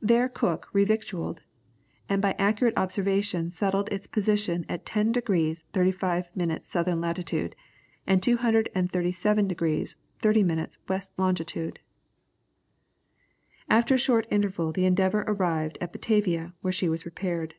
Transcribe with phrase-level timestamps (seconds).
[0.00, 1.40] There Cook revictualled,
[2.08, 7.54] and by accurate observations settled its position at 10 degrees 35 minutes southern latitude,
[8.06, 11.80] and 237 degrees 30 minutes west longitude.
[13.68, 17.52] After a short interval the Endeavour arrived at Batavia, where she was repaired.